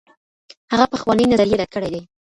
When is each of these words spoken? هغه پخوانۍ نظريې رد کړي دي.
هغه 0.71 0.85
پخوانۍ 0.91 1.25
نظريې 1.31 1.55
رد 1.59 1.69
کړي 1.75 1.89
دي. 1.93 2.01